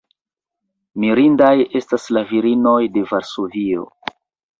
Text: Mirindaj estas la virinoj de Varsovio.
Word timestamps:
Mirindaj 1.03 1.51
estas 1.79 2.07
la 2.17 2.23
virinoj 2.31 2.73
de 2.97 3.05
Varsovio. 3.13 3.85